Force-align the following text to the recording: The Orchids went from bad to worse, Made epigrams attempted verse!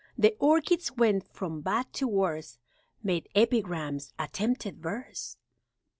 The 0.17 0.35
Orchids 0.39 0.91
went 0.93 1.27
from 1.27 1.61
bad 1.61 1.93
to 1.93 2.07
worse, 2.07 2.57
Made 3.03 3.29
epigrams 3.35 4.13
attempted 4.17 4.79
verse! 4.81 5.37